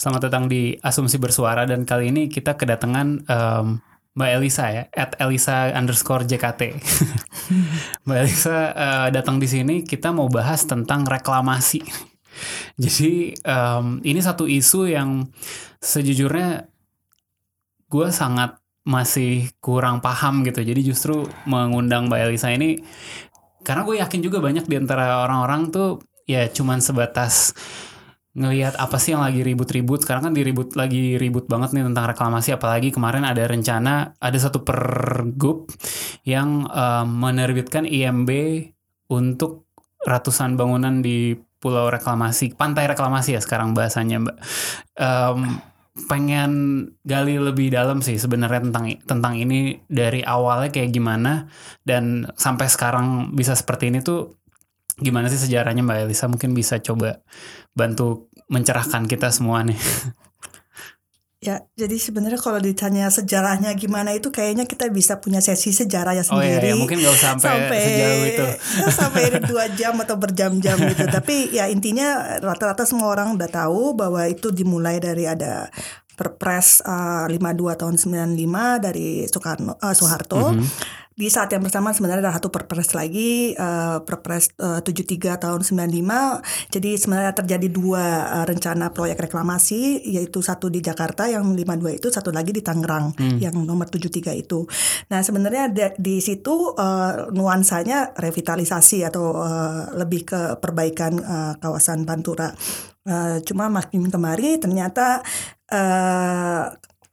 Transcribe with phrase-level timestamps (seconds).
[0.00, 3.66] Selamat datang di Asumsi Bersuara dan kali ini kita kedatangan em,
[4.16, 6.80] Mbak Elisa ya, at Elisa underscore JKT.
[8.08, 11.84] Mbak Elisa eh, datang di sini kita mau bahas tentang reklamasi.
[12.80, 15.28] Jadi em, ini satu isu yang
[15.84, 16.64] sejujurnya
[17.92, 18.56] gue sangat
[18.88, 20.64] masih kurang paham gitu.
[20.64, 22.80] Jadi justru mengundang Mbak Elisa ini
[23.60, 27.52] karena gue yakin juga banyak di antara orang-orang tuh ya cuman sebatas
[28.40, 30.02] ngelihat apa sih yang lagi ribut-ribut.
[30.02, 32.56] Sekarang kan diribut lagi ribut banget nih tentang reklamasi.
[32.56, 35.68] Apalagi kemarin ada rencana ada satu pergub
[36.24, 38.30] yang eh, menerbitkan IMB
[39.12, 39.68] untuk
[40.00, 42.56] ratusan bangunan di pulau reklamasi.
[42.56, 44.36] Pantai reklamasi ya sekarang bahasanya mbak.
[44.96, 45.60] Em,
[46.08, 46.52] pengen
[47.04, 51.52] gali lebih dalam sih sebenarnya tentang tentang ini dari awalnya kayak gimana.
[51.84, 54.40] Dan sampai sekarang bisa seperti ini tuh
[55.00, 56.28] gimana sih sejarahnya Mbak Elisa?
[56.28, 57.20] Mungkin bisa coba
[57.76, 59.78] bantu mencerahkan kita semua nih.
[61.40, 66.20] Ya, jadi sebenarnya kalau ditanya sejarahnya gimana itu kayaknya kita bisa punya sesi sejarah ya
[66.28, 66.68] Oh iya, sendiri.
[66.68, 68.46] ya, mungkin nggak usah sampai, sejauh itu.
[69.00, 71.00] sampai dua jam atau berjam-jam gitu.
[71.16, 75.72] Tapi ya intinya rata-rata semua orang udah tahu bahwa itu dimulai dari ada
[76.12, 80.52] Perpres uh, 52 tahun 95 dari Soekarno uh, Soeharto.
[80.52, 80.64] Mhm.
[81.20, 86.72] Di saat yang bersamaan sebenarnya ada satu perpres lagi uh, Perpres uh, 73 tahun 95.
[86.72, 92.08] Jadi sebenarnya terjadi dua uh, rencana proyek reklamasi yaitu satu di Jakarta yang 52 itu,
[92.08, 94.64] satu lagi di Tangerang yang nomor 73 itu.
[95.12, 102.08] Nah, sebenarnya da- di situ uh, nuansanya revitalisasi atau uh, lebih ke perbaikan uh, kawasan
[102.08, 102.48] Pantura.
[103.04, 105.20] Uh, cuma makin kemari ternyata
[105.68, 106.64] uh,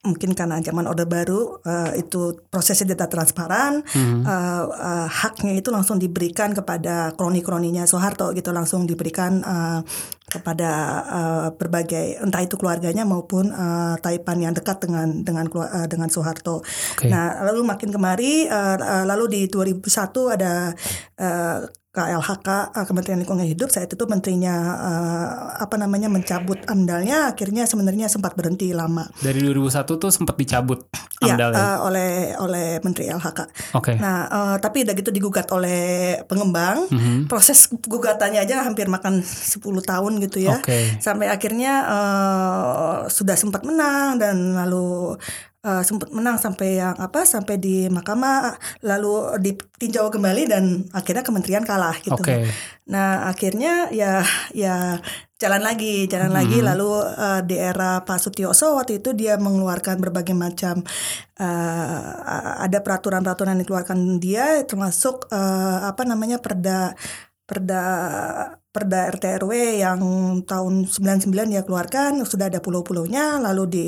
[0.08, 4.24] mungkin karena zaman Orde Baru eh, itu prosesnya tidak transparan, Hmm.
[4.24, 9.80] eh, eh, haknya itu langsung diberikan kepada kroni-kroninya Soeharto gitu langsung diberikan eh,
[10.28, 10.72] kepada
[11.08, 16.64] eh, berbagai entah itu keluarganya maupun eh, taipan yang dekat dengan dengan eh, dengan Soeharto.
[16.96, 17.08] Oke.
[17.12, 20.72] Nah lalu makin kemari eh, eh, lalu di 2001 ada
[21.20, 21.60] eh,
[21.98, 25.28] KLHK eh, Kementerian Lingkungan Hidup saat itu menterinya eh,
[25.58, 29.10] apa namanya mencabut amdalnya akhirnya sebenarnya sempat berhenti lama.
[29.18, 30.86] Dari 2001 tuh sempat dicabut
[31.18, 31.58] Ya, amdalnya.
[31.58, 33.40] eh, oleh oleh Menteri LHK.
[33.74, 33.98] Oke.
[33.98, 35.82] Nah, eh, tapi udah gitu digugat oleh
[36.24, 36.86] pengembang.
[36.94, 37.26] Mhm.
[37.26, 40.62] Proses gugatannya aja hampir makan 10 tahun gitu ya.
[40.62, 41.02] Oke.
[41.02, 45.18] Sampai akhirnya eh, sudah sempat menang dan lalu
[45.68, 47.28] eh, sempat menang sampai yang apa?
[47.28, 48.56] Sampai di mahkamah
[48.88, 50.64] lalu ditinjau kembali dan
[50.96, 52.16] akhirnya kementerian kalah gitu.
[52.16, 52.48] Oke.
[52.88, 54.24] Nah, akhirnya ya
[54.56, 55.04] ya
[55.38, 56.40] jalan lagi, jalan Hmm.
[56.40, 60.82] lagi lalu eh, di era Pak Sutioso waktu itu dia mengeluarkan berbagai macam
[61.38, 62.12] eh,
[62.66, 66.96] ada peraturan-peraturan yang dikeluarkan dia termasuk eh, apa namanya Perda
[67.48, 67.84] Perda
[68.68, 69.52] Perda RT RW
[69.82, 70.00] yang
[70.46, 73.86] tahun 99 dia keluarkan sudah ada pulau-pulaunya lalu di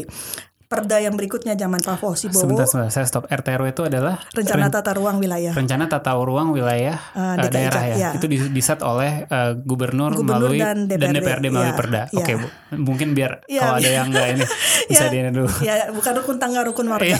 [0.69, 3.25] Perda yang berikutnya zaman Pak Fauzi Bowo Sebentar, sebentar, saya stop.
[3.25, 7.84] RTRW itu adalah rencana ren- tata ruang wilayah rencana tata ruang wilayah eh, DKI, daerah
[7.90, 7.96] ya.
[7.97, 8.09] ya.
[8.13, 12.02] Itu di- diset oleh eh, gubernur, Gubernur melalui dan DPRD, melalui ya, Perda.
[12.06, 12.22] ya.
[12.22, 12.47] Oke, Bu.
[12.85, 14.46] Mungkin biar Ya, kalau ada bi- yang enggak ini
[14.94, 15.09] bisa Ya.
[15.09, 15.50] di ini dulu.
[15.66, 17.18] ya bukan rukun tangga rukun warga.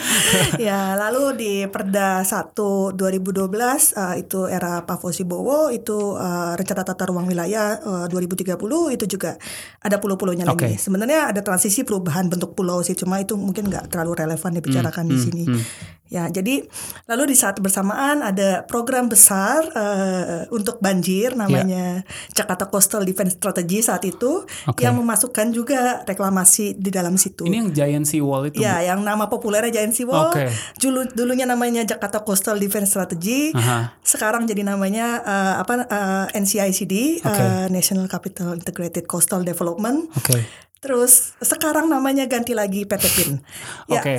[0.56, 2.56] ya lalu di Perda 1
[2.96, 8.56] 2012 eh, itu era Pak Fauzi Bowo itu eh, rencana tata ruang wilayah eh, 2030
[8.88, 9.36] itu juga
[9.84, 10.64] ada pulau-pulaunya Oke.
[10.64, 10.80] lagi.
[10.80, 15.16] Sebenarnya ada transisi perubahan bentuk pulau sih cuma itu mungkin nggak terlalu relevan dibicarakan di
[15.18, 15.44] hmm, sini.
[15.50, 15.62] hmm.
[16.10, 16.66] Ya, jadi
[17.06, 22.02] lalu di saat bersamaan ada program besar eh, untuk banjir namanya
[22.34, 24.82] Jakarta Coastal Defense Strategy saat itu Oke.
[24.82, 27.46] yang memasukkan juga reklamasi di dalam situ.
[27.46, 28.58] Ini yang Giant Sea Wall itu.
[28.58, 28.90] Ya, Bu?
[28.90, 30.34] yang nama populernya Giant Sea Wall.
[30.34, 30.50] Oke.
[30.82, 33.54] Dulu dulunya namanya Jakarta Coastal Defense Strategy.
[33.54, 33.94] Aha.
[34.02, 37.38] Sekarang jadi namanya eh, apa eh, NCICD, Oke.
[37.38, 40.10] eh, National Capital Integrated Coastal Development.
[40.18, 40.42] Oke.
[40.80, 43.30] Terus sekarang namanya ganti lagi PT PIN.
[43.86, 44.00] Ya.
[44.00, 44.16] Oke.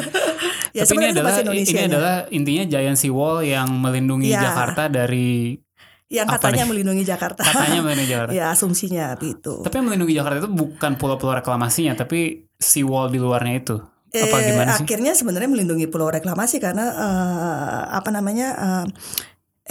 [0.76, 4.40] ya, Tapi ini adalah ini adalah intinya Giant Sea Wall yang melindungi Ya.
[4.40, 5.60] Jakarta dari
[6.08, 7.40] yang apa katanya melindungi Jakarta.
[7.40, 8.32] katanya melindungi Jakarta.
[8.36, 9.60] ya, asumsinya itu.
[9.60, 13.76] Tapi yang melindungi Jakarta itu bukan pulau-pulau reklamasinya, tapi sea wall di luarnya itu.
[14.12, 14.84] Apa Eh, gimana sih?
[14.84, 18.84] akhirnya sebenarnya melindungi pulau reklamasi karena eh, apa namanya eh,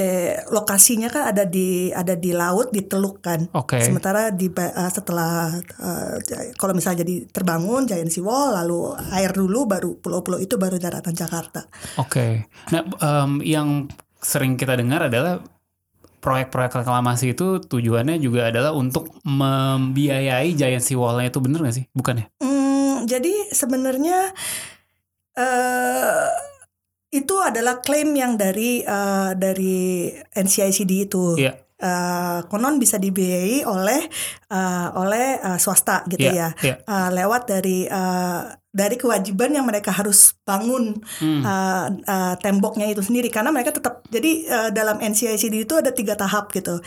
[0.02, 3.46] eh, lokasinya kan ada di ada di laut di teluk kan.
[3.54, 3.78] Oke.
[3.86, 6.16] Sementara di uh, setelah uh,
[6.58, 11.14] kalau misalnya jadi terbangun Giant Sea Wall lalu air dulu baru pulau-pulau itu baru daratan
[11.14, 11.62] Jakarta.
[12.02, 12.50] Oke.
[12.74, 13.86] Nah, em, yang
[14.22, 15.42] sering kita dengar adalah
[16.22, 21.86] proyek-proyek reklamasi itu tujuannya juga adalah untuk membiayai Giant Sea Wall-nya itu bener gak sih?
[21.94, 22.26] Bukan ya?
[22.42, 24.30] Hmm, jadi sebenarnya
[25.32, 26.51] eh
[27.12, 31.36] itu adalah klaim yang dari eh, dari NCICD itu.
[31.36, 31.54] Iya.
[31.82, 34.06] Eh, konon bisa dibiayai oleh
[34.52, 36.50] eh, oleh eh, swasta gitu Iya, ya.
[36.62, 36.76] iya.
[36.84, 41.44] Eh, lewat dari eh, dari kewajiban yang mereka harus bangun Hmm.
[41.44, 46.16] uh, uh, temboknya itu sendiri karena mereka tetap jadi uh, dalam NCICD itu ada tiga
[46.16, 46.80] tahap gitu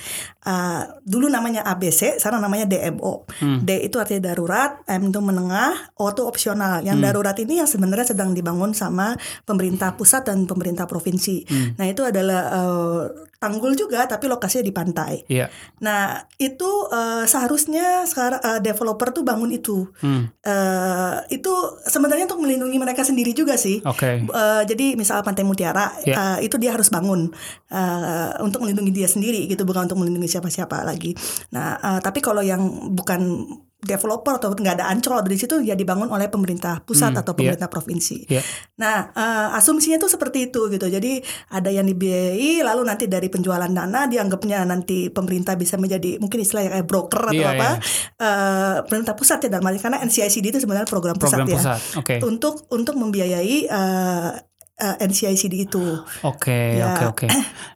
[0.44, 3.60] Uh, dulu namanya ABC sekarang namanya DMO Hmm.
[3.60, 7.04] D itu artinya darurat M itu menengah O itu opsional yang Hmm.
[7.04, 11.68] darurat ini yang sebenarnya sedang dibangun sama pemerintah pusat dan pemerintah provinsi Hmm.
[11.76, 13.02] nah itu adalah uh,
[13.36, 15.48] tanggul juga tapi lokasinya di pantai Iya.
[15.78, 20.28] nah itu uh, seharusnya sekarang uh, developer tuh bangun itu Hmm.
[20.42, 21.50] uh, itu
[21.84, 24.24] sebenarnya untuk melindungi mereka sendiri juga sih Oke.
[24.26, 26.14] Uh, jadi misal Pantai Mutiara Ya.
[26.16, 27.30] uh, itu dia harus bangun
[27.70, 31.14] uh, untuk melindungi dia sendiri gitu bukan untuk melindungi siapa-siapa lagi.
[31.52, 32.60] Nah uh, tapi kalau yang
[32.92, 33.46] bukan
[33.84, 37.68] developer atau nggak ada ancol di situ ya dibangun oleh pemerintah pusat Hmm, atau pemerintah
[37.68, 38.26] provinsi.
[38.26, 38.42] Iya.
[38.80, 40.88] Nah uh, asumsinya tuh seperti itu gitu.
[40.88, 41.20] Jadi
[41.52, 46.80] ada yang dibiayai lalu nanti dari penjualan dana dianggapnya nanti pemerintah bisa menjadi mungkin istilahnya
[46.80, 47.76] kayak broker atau Iya, apa iya.
[48.18, 51.80] uh, pemerintah pusat ya dalam karena NCICD itu sebenarnya program pusat Program ya pusat.
[52.00, 52.14] Oke.
[52.24, 54.30] untuk untuk membiayai uh,
[54.74, 55.84] uh, NCICD itu.
[56.22, 56.94] Oke, Ya.
[56.94, 57.26] oke, oke.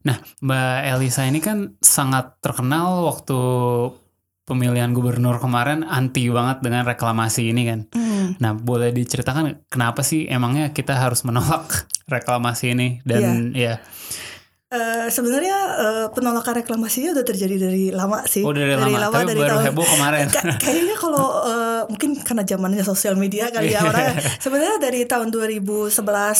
[0.03, 3.39] Nah, Mbak Elisa ini kan sangat terkenal waktu
[4.49, 7.81] pemilihan gubernur kemarin anti banget dengan reklamasi ini kan.
[7.93, 8.41] Hmm.
[8.41, 11.69] Nah, boleh diceritakan kenapa sih emangnya kita harus menolak
[12.15, 13.85] reklamasi ini dan ya
[14.69, 18.45] Eh, sebenarnya eh, penolakan reklamasinya udah terjadi dari lama sih.
[18.45, 20.27] oh dari, lama, tapi dari baru tahun- heboh kemarin.
[20.29, 25.33] Ka- kayaknya kalau eh, mungkin karena zamannya sosial media kali ya orang sebenarnya dari tahun
[25.33, 25.89] 2011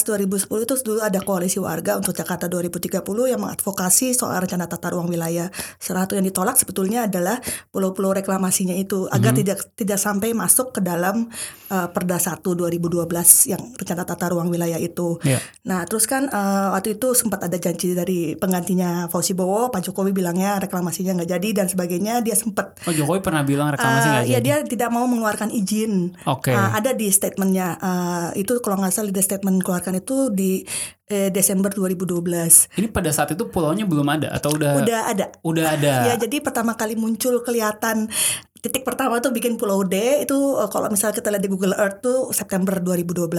[0.05, 5.09] 2010 itu dulu ada koalisi warga untuk Jakarta 2030 yang mengadvokasi soal rencana tata ruang
[5.09, 5.49] wilayah.
[5.75, 9.39] Salah satu yang ditolak sebetulnya adalah pulau-pulau reklamasinya itu agar Mhm.
[9.39, 11.33] tidak tidak sampai masuk ke dalam
[11.67, 13.09] eh, Perda 1 2012
[13.47, 15.17] yang rencana tata ruang wilayah itu.
[15.23, 15.41] Iya.
[15.65, 20.11] Nah, terus kan eh, waktu itu sempat ada janji dari penggantinya Fauzi Bowo, Pak Jokowi
[20.11, 22.19] bilangnya reklamasinya nggak jadi dan sebagainya.
[22.19, 24.45] Dia sempat Oh, Jokowi pernah bilang reklamasi eh, nggak ya jadi.
[24.45, 26.15] dia tidak mau mengeluarkan izin.
[26.25, 26.49] Oke.
[26.49, 30.63] Eh, ada di statementnya eh, itu kalau nggak salah di statement keluarkan itu di
[31.05, 32.21] eh, Desember 2012.
[32.75, 35.25] Ini pada saat itu pulaunya belum ada atau udah Udah ada.
[35.41, 35.93] udah ada.
[36.05, 38.07] Ya jadi pertama kali muncul kelihatan
[38.59, 41.99] titik pertama tuh bikin Pulau D itu eh, kalau misalnya kita lihat di Google Earth
[41.99, 43.31] tuh September 2012.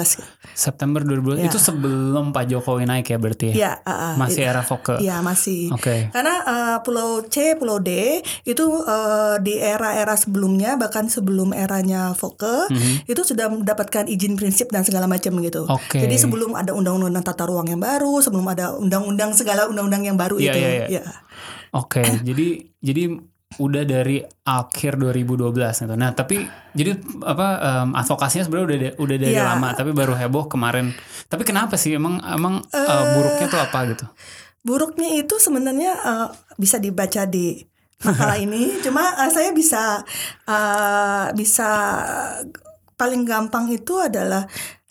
[0.50, 1.46] September 2012 Ya.
[1.46, 3.54] itu sebelum Pak Jokowi naik ya berarti ya.
[3.54, 4.14] Ya, ah, ah.
[4.16, 4.96] Masih era Foke.
[4.96, 5.68] Iya masih.
[5.70, 6.08] Oke.
[6.08, 12.68] Karena eh, Pulau C, Pulau D itu eh, di era-era sebelumnya bahkan sebelum eranya Foke
[12.68, 13.04] Mhm.
[13.06, 15.64] itu sudah mendapatkan izin prinsip dan segala macam gitu.
[15.66, 16.00] Oke.
[16.00, 20.36] Jadi sebelum ada undang-undang tata ruang yang baru, sebelum ada undang-undang segala undang-undang yang baru
[20.36, 20.58] Iya, itu.
[20.58, 20.86] iya, iya.
[20.88, 21.02] Ya.
[21.70, 23.02] Oke, jadi jadi
[23.50, 25.50] udah dari akhir 2012
[25.82, 25.94] gitu.
[25.94, 26.38] Nah, tapi
[26.70, 27.46] jadi apa
[27.82, 29.46] em, advokasinya sebenarnya udah da- udah dari Iya.
[29.48, 30.94] lama, tapi baru heboh kemarin.
[31.26, 34.06] Tapi kenapa sih emang emang eh, buruknya tuh apa gitu?
[34.60, 37.58] Buruknya itu sebenarnya eh, bisa dibaca di
[38.00, 38.70] makalah ini.
[38.86, 39.98] Cuma eh, saya bisa
[40.46, 41.68] eh, bisa
[42.94, 44.44] paling gampang itu adalah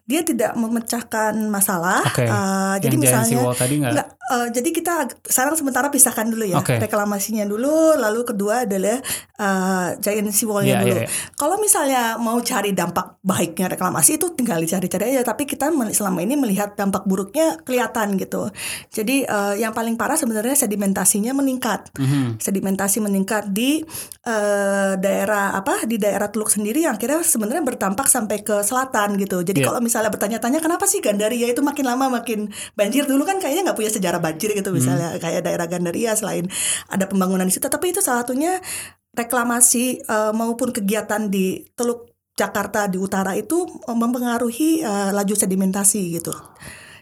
[0.10, 2.02] dia tidak memecahkan masalah.
[2.02, 2.26] Oke.
[2.26, 3.92] Eh, jadi Yang Sea misalnya Wall tadi nggak?
[3.94, 6.82] Nggak, eh, jadi kita sekarang sementara pisahkan dulu ya Oke.
[6.82, 8.98] reklamasinya dulu, lalu kedua adalah
[9.38, 10.90] eh, giant sea Iya, wall-nya dulu.
[10.90, 11.10] iya, iya.
[11.38, 16.34] Kalau misalnya mau cari dampak baiknya reklamasi itu tinggal dicari-cari aja, tapi kita selama ini
[16.34, 18.50] melihat dampak buruknya kelihatan gitu.
[18.90, 21.94] Jadi eh, yang paling parah sebenarnya sedimentasinya meningkat.
[21.96, 22.42] Mhm.
[22.42, 23.86] Sedimentasi meningkat di
[24.26, 29.42] eh, daerah apa di daerah Teluk sendiri yang akhirnya sebenarnya berdampak sampai ke selatan gitu.
[29.42, 29.68] Jadi Iya.
[29.68, 32.48] kalau misalnya bertanya-tanya kenapa sih Gandaria itu makin lama makin
[32.80, 35.20] banjir dulu kan kayaknya nggak punya sejarah banjir gitu misalnya Hmm.
[35.20, 36.48] kayak daerah Gandaria selain
[36.88, 38.64] ada pembangunan di situ tapi itu salah satunya
[39.12, 46.16] reklamasi eh, maupun kegiatan di Teluk Jakarta di utara itu eh, mempengaruhi eh, laju sedimentasi
[46.16, 46.32] gitu.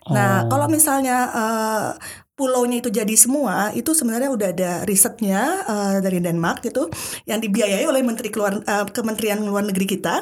[0.08, 0.56] Nah, Oh.
[0.56, 1.90] kalau misalnya eh,
[2.38, 6.86] pulaunya itu jadi semua, itu sebenarnya udah ada risetnya eh, dari Denmark gitu,
[7.26, 10.22] yang dibiayai oleh Menteri Keluar, eh, Kementerian Luar Negeri kita,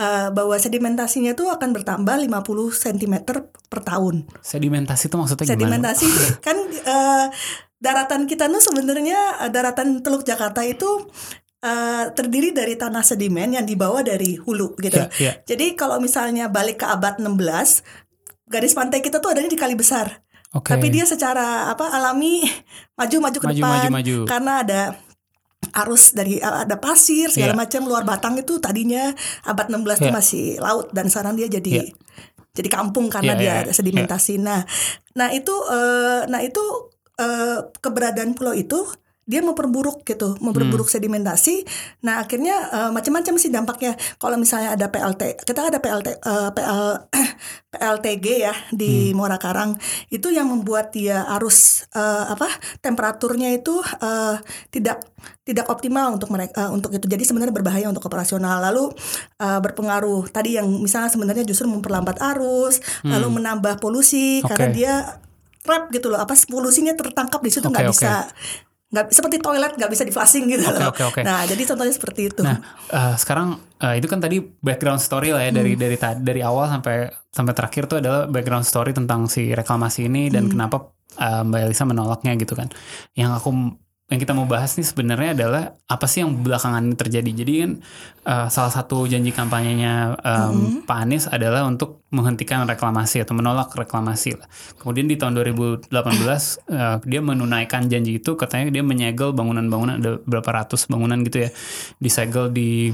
[0.00, 3.14] eh, bahwa sedimentasinya itu akan bertambah 50 cm
[3.68, 4.24] per tahun.
[4.40, 5.60] Sedimentasi itu maksudnya gimana?
[5.60, 6.06] Sedimentasi
[6.48, 7.26] kan eh,
[7.76, 10.88] daratan kita tuh sebenarnya daratan Teluk Jakarta itu
[11.60, 14.96] eh, terdiri dari tanah sedimen yang dibawa dari hulu gitu.
[14.96, 15.32] Iya, iya.
[15.44, 17.28] Jadi kalau misalnya balik ke abad 16,
[18.48, 20.24] garis pantai kita tuh adanya di Kali Besar.
[20.50, 20.74] Oke.
[20.74, 22.42] Tapi dia secara apa alami
[22.98, 24.16] maju-maju ke Maju, depan maju, maju.
[24.26, 24.80] karena ada
[25.76, 27.60] arus dari ada pasir segala Iya.
[27.62, 29.14] macam luar Batang itu tadinya
[29.46, 30.16] abad 16 itu Iya.
[30.16, 31.84] masih laut dan sekarang dia jadi Iya.
[32.50, 33.76] jadi kampung karena Iya, dia ada iya.
[33.78, 34.42] sedimentasi.
[34.42, 34.66] Nah,
[35.14, 36.62] nah itu eh, nah itu
[37.20, 38.82] eh, keberadaan pulau itu
[39.30, 40.94] dia memperburuk gitu, memperburuk Hmm.
[40.98, 41.62] sedimentasi.
[42.02, 43.94] Nah akhirnya eh, macam-macam sih dampaknya.
[44.18, 46.82] Kalau misalnya ada PLT, kita ada PLT, eh, PL,
[47.70, 48.74] PLTG ya Hmm.
[48.74, 49.78] di Muara Karang
[50.10, 54.36] itu yang membuat dia arus eh, apa temperaturnya itu eh,
[54.68, 55.06] tidak
[55.46, 57.06] tidak optimal untuk mereka eh, untuk itu.
[57.06, 58.58] Jadi sebenarnya berbahaya untuk operasional.
[58.60, 58.90] Lalu
[59.38, 64.42] eh, berpengaruh tadi yang misalnya sebenarnya justru memperlambat arus, lalu menambah polusi Hmm.
[64.42, 64.50] Oke.
[64.50, 64.94] karena dia
[65.60, 66.18] trap gitu loh.
[66.18, 67.92] Apa polusinya tertangkap di situ nggak oke.
[67.92, 68.26] bisa
[68.90, 70.90] nggak seperti toilet nggak bisa di flushing gitu Oke, loh.
[70.90, 71.20] oke, oke.
[71.22, 72.42] Nah jadi contohnya seperti itu.
[72.42, 75.80] Nah, eh, sekarang eh, itu kan tadi background story lah ya dari Hmm.
[75.80, 80.26] dari ta- dari awal sampai sampai terakhir tuh adalah background story tentang si reklamasi ini
[80.26, 80.52] dan Hmm.
[80.52, 80.76] kenapa
[81.12, 82.66] eh, Mbak Elisa menolaknya gitu kan.
[83.12, 83.50] Yang aku
[84.10, 87.30] yang kita mau bahas nih sebenarnya adalah apa sih yang belakangan ini terjadi.
[87.30, 87.70] Jadi kan
[88.26, 90.82] eh, salah satu janji kampanyenya em, Hmm.
[90.82, 94.50] Pak Anies adalah untuk menghentikan reklamasi atau menolak reklamasi lah.
[94.76, 95.94] Kemudian di tahun 2018
[96.66, 101.50] eh, dia menunaikan janji itu katanya dia menyegel bangunan-bangunan ada berapa ratus bangunan gitu ya
[101.96, 102.90] disegel di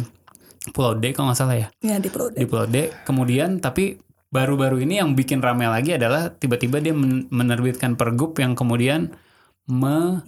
[0.66, 3.96] Pulau D kalau nggak salah ya ya di Pulau di Pulau D kemudian tapi
[4.28, 9.14] baru-baru ini yang bikin ramai lagi adalah tiba-tiba dia men- menerbitkan pergub yang kemudian
[9.64, 10.20] me-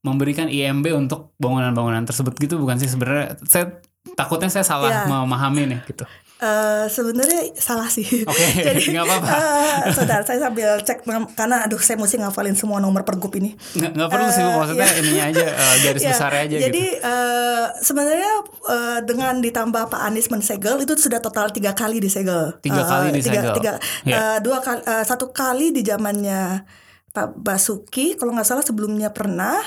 [0.00, 3.80] memberikan IMB untuk bangunan-bangunan tersebut gitu bukan sih sebenarnya saya
[4.12, 5.02] takutnya saya salah Ya.
[5.06, 6.04] memahami nih gitu
[6.42, 8.02] Eh, sebenarnya salah sih.
[8.26, 8.42] Oke,
[8.90, 9.28] nggak apa-apa.
[9.30, 11.06] eh, saudara, saya sambil cek
[11.38, 13.54] karena aduh saya mesti ngafalin semua nomor pergub ini.
[13.54, 14.50] nggak nggak perlu sih Bu.
[14.50, 14.98] Eh, maksudnya ya.
[14.98, 18.32] ininya aja eh, garis Ya, besar aja jadi gitu eh, sebenarnya
[18.66, 22.58] eh, dengan ditambah Pak Anies mensegel itu sudah total tiga kali disegel.
[22.58, 23.54] Tiga Eh, kali tiga, disegel.
[23.54, 24.14] tiga, Ya.
[24.18, 26.66] eh, dua kali, eh, satu kali di zamannya
[27.12, 29.60] Pak Basuki, kalau nggak salah sebelumnya pernah,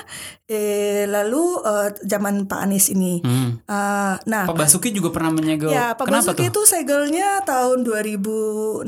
[0.48, 3.18] eh, lalu eh, zaman Pak Anies ini.
[3.20, 3.58] Hmm.
[3.60, 7.82] Eh, nah, Pak Basuki juga pernah menyegel Ya, Pak kenapa Basuki tuh itu segelnya tahun
[7.82, 8.86] 2016,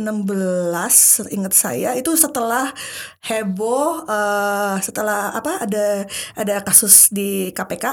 [1.29, 2.69] ingat saya itu setelah
[3.23, 7.85] heboh, eh, setelah apa ada ada kasus di KPK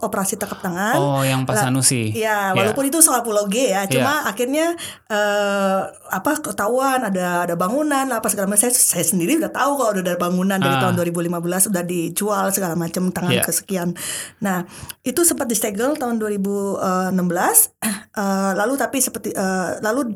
[0.00, 0.96] operasi tangkap tangan.
[0.96, 4.28] oh yang Pak Sanusi Ya, walaupun itu soal Pulau G ya, cuma Ya.
[4.28, 4.66] akhirnya
[5.06, 5.80] eh,
[6.10, 8.60] apa ketahuan ada ada bangunan apa segala macam.
[8.60, 10.82] Saya, saya sendiri udah tahu kalau udah ada bangunan dari Ah.
[10.82, 13.44] tahun 2015 udah dijual segala macam tangan Ya.
[13.44, 13.92] kesekian.
[14.40, 14.64] Nah,
[15.02, 20.14] itu sempat disegel tahun 2016 eh, lalu tapi seperti eh, lalu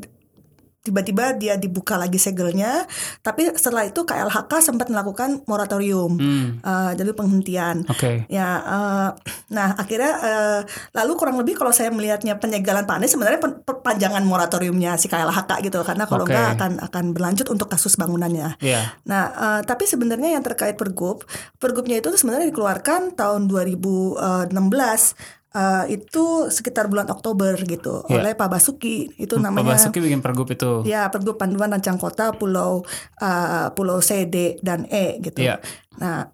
[0.88, 2.88] tiba-tiba dia dibuka lagi segelnya,
[3.20, 6.16] tapi setelah itu KLHK sempat melakukan moratorium.
[6.16, 7.84] Hmm, Eh, jadi penghentian.
[7.84, 9.08] oke Ya, eh,
[9.52, 10.60] nah akhirnya eh,
[10.96, 15.84] lalu kurang lebih kalau saya melihatnya penyegalan Pak Anies sebenarnya perpanjangan moratoriumnya si KLHK gitu
[15.84, 16.32] karena kalau Oke.
[16.32, 18.56] enggak akan akan berlanjut untuk kasus bangunannya.
[18.58, 21.26] Iya Nah, eh, tapi sebenarnya yang terkait pergub,
[21.58, 25.18] pergubnya itu sebenarnya dikeluarkan tahun 2016
[25.58, 28.22] eh, itu sekitar bulan Oktober gitu Ya.
[28.22, 32.30] oleh Pak Basuki itu Pak namanya Basuki bikin pergub itu Ya, Pergub Panduan Rancang Kota
[32.30, 32.86] Pulau
[33.18, 35.42] uh, Pulau C, D dan E gitu.
[35.42, 35.58] Iya.
[35.98, 36.30] Nah,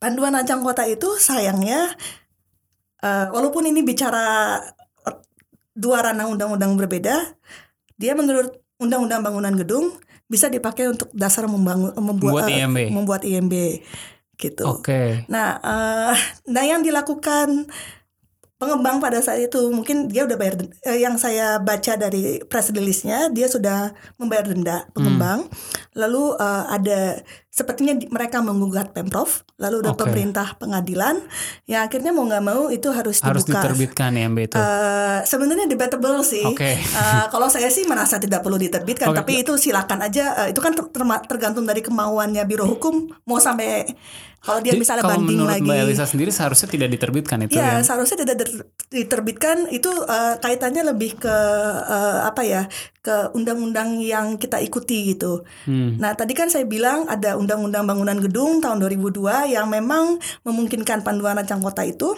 [0.00, 1.92] Panduan Rancang Kota itu sayangnya
[3.04, 4.56] uh, walaupun ini bicara
[5.04, 5.16] uh,
[5.76, 7.36] dua ranah undang-undang berbeda,
[7.94, 9.86] dia menurut Undang-Undang Bangunan Gedung
[10.24, 12.78] bisa dipakai untuk dasar membangun membuat Buat uh, IMB.
[12.90, 13.54] membuat IMB
[14.34, 14.64] gitu.
[14.66, 16.14] oke Nah, eh,
[16.50, 17.70] nah yang dilakukan
[18.64, 22.72] pengembang pada saat itu mungkin dia udah bayar den- eh, yang saya baca dari press
[22.72, 25.44] release-nya dia sudah membayar denda pengembang.
[25.92, 27.00] Lalu eh, ada
[27.54, 30.02] sepertinya mereka menggugat Pemprov, lalu ada Oke.
[30.02, 31.22] pemerintah pengadilan
[31.64, 33.62] yang akhirnya mau nggak mau itu harus, harus dibuka.
[33.62, 36.42] diterbitkan IMB itu Eh, sebenarnya debatable sih.
[36.42, 36.74] Oke.
[36.74, 39.22] Eh, kalau saya sih merasa tidak perlu diterbitkan, Oke.
[39.22, 40.34] tapi itu silakan aja.
[40.42, 40.90] Eh, itu kan ter-
[41.30, 43.86] tergantung dari kemauannya Biro Hukum mau sampai
[44.44, 45.64] kalau dia Jadi misalnya kalau banding menurut lagi.
[45.64, 48.44] Mbak Elisa sendiri seharusnya tidak diterbitkan itu Ya, ya seharusnya tidak
[48.90, 51.36] diterbitkan itu eh, kaitannya lebih ke
[51.88, 52.68] eh, apa ya?
[53.04, 55.44] ke undang-undang yang kita ikuti gitu.
[55.68, 56.00] Hmm.
[56.00, 60.16] Nah, tadi kan saya bilang ada Undang-Undang Bangunan Gedung tahun 2002 yang memang
[60.48, 62.16] memungkinkan panduan rancang kota itu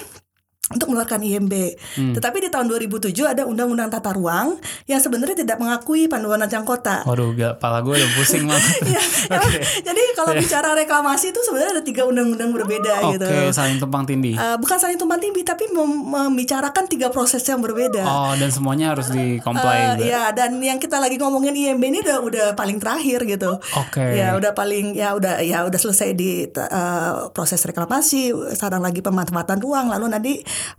[0.66, 1.54] untuk mengeluarkan IMB.
[1.94, 2.10] Hmm.
[2.10, 7.06] Tetapi di tahun 2007 ada Undang-Undang Tata Ruang yang sebenarnya tidak mengakui panduan rancang kota.
[7.06, 8.74] Waduh, gila, kepala gue udah pusing banget.
[8.82, 9.00] Ya,
[9.38, 9.62] Oke.
[9.62, 13.26] Jadi kalau bicara reklamasi itu sebenarnya ada tiga undang-undang berbeda Oke, gitu.
[13.54, 14.34] saling tumpang tindih.
[14.34, 18.02] Eh, bukan saling tumpang tindih tapi mem- membicarakan tiga proses yang berbeda.
[18.02, 21.98] Oh, dan semuanya harus di Eh, comply ya dan yang kita lagi ngomongin IMB ini
[22.00, 23.54] udah udah paling terakhir gitu.
[23.76, 24.02] Oke.
[24.02, 29.58] Ya udah paling ya udah ya udah selesai di eh, proses reklamasi, sekarang lagi pemanfaatan
[29.58, 30.32] ruang lalu nanti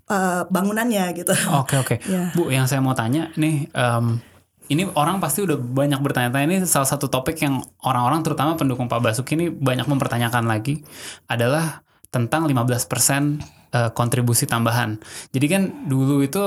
[0.10, 1.34] eh, bangunannya gitu.
[1.58, 2.32] Oke oke, Ya.
[2.34, 4.22] Bu, yang saya mau tanya nih, em,
[4.68, 9.00] ini orang pasti udah banyak bertanya-tanya ini salah satu topik yang orang-orang terutama pendukung Pak
[9.00, 10.84] Basuki ini banyak mempertanyakan lagi
[11.32, 15.00] adalah tentang 15% uh, kontribusi tambahan.
[15.32, 16.44] Jadi kan dulu itu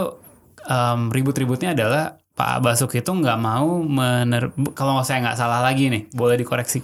[0.69, 6.09] um, ribut-ributnya adalah Pak Basuki itu nggak mau mener kalau saya nggak salah lagi nih
[6.17, 6.81] boleh dikoreksi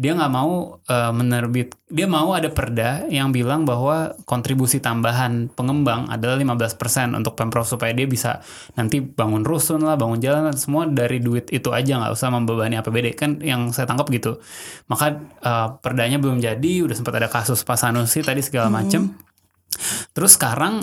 [0.00, 6.08] dia nggak mau uh, menerbit dia mau ada perda yang bilang bahwa kontribusi tambahan pengembang
[6.08, 8.40] adalah 15% untuk pemprov supaya dia bisa
[8.80, 13.12] nanti bangun rusun lah bangun jalan semua dari duit itu aja nggak usah membebani APBD
[13.12, 14.40] kan yang saya tangkap gitu.
[14.88, 19.12] Maka uh, perdanya belum jadi udah sempat ada kasus Pak Sanusi tadi segala macem.
[19.12, 19.28] Hmm.
[20.10, 20.82] terus sekarang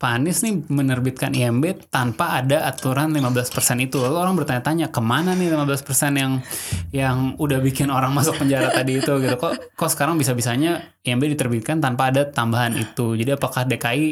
[0.00, 4.00] Pak Anies nih menerbitkan IMB tanpa ada aturan 15% itu.
[4.00, 6.40] Lalu orang bertanya-tanya ke mana nih 15% yang
[6.88, 9.36] yang udah bikin orang masuk penjara tadi itu gitu.
[9.36, 13.12] Kok kok sekarang bisa-bisanya IMB diterbitkan tanpa ada tambahan itu.
[13.12, 14.08] Jadi apakah DKI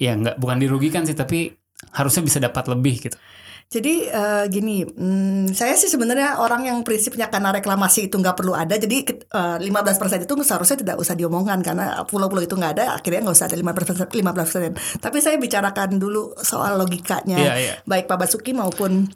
[0.00, 1.52] ya nggak bukan dirugikan sih tapi
[1.92, 3.20] harusnya bisa dapat lebih gitu.
[3.68, 8.56] Jadi uh, gini, hmm, saya sih sebenarnya orang yang prinsipnya karena reklamasi itu nggak perlu
[8.56, 12.96] ada, jadi uh, eh, 15% itu seharusnya tidak usah diomongkan karena pulau-pulau itu nggak ada,
[12.96, 15.04] akhirnya nggak usah ada 15%, 15%.
[15.04, 17.76] Tapi saya bicarakan dulu soal logikanya, yeah, yeah.
[17.84, 19.12] baik Pak Basuki maupun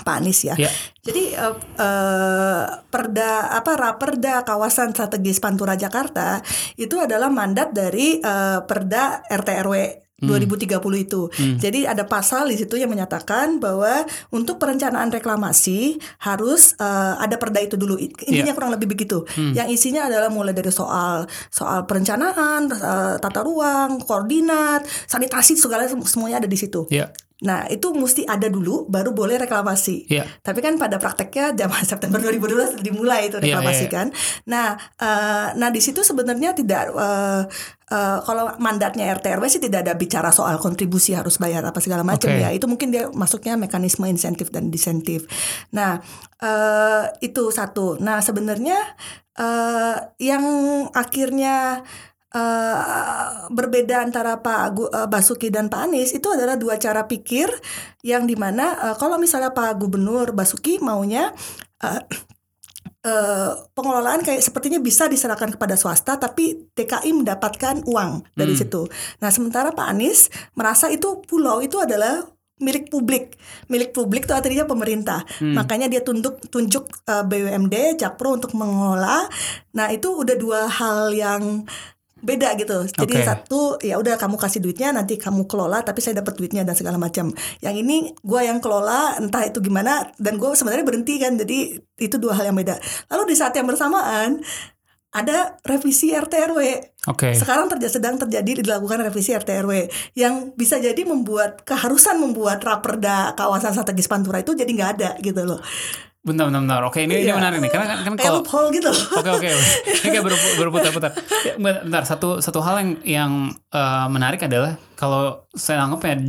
[0.00, 0.56] Pak Anies ya.
[0.56, 0.72] Yeah.
[1.04, 6.40] Jadi uh, uh, perda apa raperda kawasan strategis Pantura Jakarta
[6.80, 9.74] itu adalah mandat dari uh, perda RT RW
[10.20, 11.04] 2030 hmm.
[11.04, 11.22] itu.
[11.32, 11.56] Hmm.
[11.56, 17.64] Jadi ada pasal di situ yang menyatakan bahwa untuk perencanaan reklamasi harus uh, ada perda
[17.64, 17.96] itu dulu.
[17.96, 18.56] Intinya yeah.
[18.56, 19.24] kurang lebih begitu.
[19.32, 19.56] Hmm.
[19.56, 26.44] Yang isinya adalah mulai dari soal soal perencanaan, uh, tata ruang, koordinat, sanitasi segala semuanya
[26.44, 26.84] ada di situ.
[26.92, 27.12] Yeah.
[27.40, 30.08] Nah, itu mesti ada dulu baru boleh reklamasi.
[30.12, 30.28] Yeah.
[30.44, 33.92] Tapi kan pada prakteknya zaman September 2012 dimulai itu iya, reklamasi yeah, yeah, yeah.
[33.92, 34.06] kan.
[34.44, 34.68] Nah,
[35.00, 37.48] uh, nah di situ sebenarnya tidak uh,
[37.90, 42.04] uh, kalau mandatnya RT RW sih tidak ada bicara soal kontribusi harus bayar apa segala
[42.04, 42.44] macam okay.
[42.44, 42.48] ya.
[42.52, 45.24] Itu mungkin dia masuknya mekanisme insentif dan disentif.
[45.72, 46.00] Nah,
[46.44, 47.96] uh, itu satu.
[48.00, 48.76] Nah, sebenarnya
[49.40, 50.44] uh, yang
[50.92, 51.84] akhirnya
[52.30, 57.50] Uh, berbeda antara Pak uh, Basuki dan Pak Anies itu adalah dua cara pikir
[58.06, 61.34] yang di mana uh, kalau misalnya Pak Gubernur Basuki maunya
[61.82, 62.02] uh,
[63.02, 68.60] uh, pengelolaan kayak sepertinya bisa diserahkan kepada swasta tapi TKI mendapatkan uang dari hmm.
[68.62, 68.86] situ.
[69.18, 73.40] Nah sementara Pak Anies merasa itu pulau itu adalah milik publik.
[73.72, 75.24] Milik publik itu artinya pemerintah.
[75.40, 75.56] Hmm.
[75.56, 79.26] Makanya dia tunduk tunjuk uh, BUMD, Jakpro untuk mengelola.
[79.74, 81.64] Nah, itu udah dua hal yang
[82.20, 82.86] beda gitu.
[82.86, 83.26] Jadi okay.
[83.26, 87.00] satu ya udah kamu kasih duitnya nanti kamu kelola tapi saya dapat duitnya dan segala
[87.00, 87.32] macam.
[87.64, 91.36] Yang ini gue yang kelola entah itu gimana dan gue sebenarnya berhenti kan.
[91.40, 92.76] Jadi itu dua hal yang beda.
[93.12, 94.40] Lalu di saat yang bersamaan
[95.10, 96.60] ada revisi RT RW.
[97.10, 97.32] Oke.
[97.32, 97.32] Okay.
[97.34, 99.72] Sekarang terjadi sedang terjadi dilakukan revisi RT RW
[100.14, 105.42] yang bisa jadi membuat keharusan membuat raperda kawasan strategis Pantura itu jadi nggak ada gitu
[105.42, 105.58] loh.
[106.20, 106.82] Bentar, bentar, bentar.
[106.84, 107.20] Oke, ini, yeah.
[107.24, 107.36] ini iya.
[107.40, 107.70] menarik nih.
[107.72, 108.92] Karena kan, kan kalau loophole gitu.
[108.92, 109.48] Oke, oke.
[110.04, 110.24] Ini kayak
[110.60, 111.10] berputar-putar.
[111.56, 113.32] Bentar, satu satu hal yang yang
[113.72, 116.20] uh, menarik adalah kalau saya anggap ya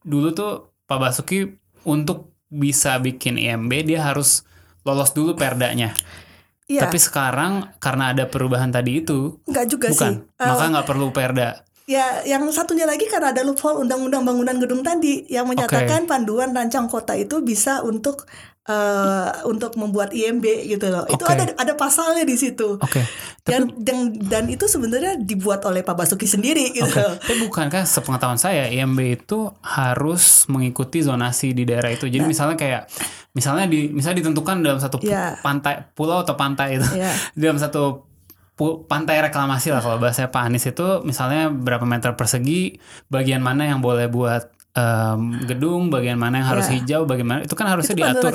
[0.00, 1.44] dulu tuh Pak Basuki
[1.84, 4.48] untuk bisa bikin IMB dia harus
[4.88, 5.92] lolos dulu perdanya.
[6.64, 6.88] Yeah.
[6.88, 10.14] Tapi sekarang karena ada perubahan tadi itu, nggak juga bukan, sih.
[10.40, 11.68] Maka uh, nggak perlu perda.
[11.88, 16.08] Ya, yang satunya lagi karena ada loophole undang-undang bangunan gedung tadi yang menyatakan okay.
[16.08, 18.28] panduan rancang kota itu bisa untuk
[18.68, 21.08] uh, untuk membuat IMB gitu loh.
[21.08, 21.16] Okay.
[21.16, 22.76] Itu ada ada pasalnya di situ.
[22.78, 23.02] Oke.
[23.02, 23.04] Okay.
[23.48, 26.84] Dan, dan dan itu sebenarnya dibuat oleh Pak Basuki sendiri gitu.
[26.84, 27.16] Okay.
[27.24, 32.06] Tapi bukankah sepengetahuan saya IMB itu harus mengikuti zonasi di daerah itu.
[32.06, 32.82] Jadi nah, misalnya kayak
[33.32, 35.40] misalnya di misalnya ditentukan dalam satu yeah.
[35.40, 37.16] pantai pulau atau pantai itu yeah.
[37.32, 38.04] dalam satu
[38.90, 43.78] pantai reklamasi lah kalau bahasa Pak Anies itu misalnya berapa meter persegi bagian mana yang
[43.78, 46.76] boleh buat um, gedung, bagian mana yang harus yeah.
[46.78, 48.30] hijau, bagaimana itu kan harusnya itu diatur.